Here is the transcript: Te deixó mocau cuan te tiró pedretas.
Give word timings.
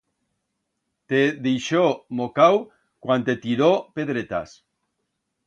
Te 1.11 1.19
deixó 1.47 1.83
mocau 2.21 2.59
cuan 3.09 3.27
te 3.29 3.37
tiró 3.45 3.71
pedretas. 4.01 4.57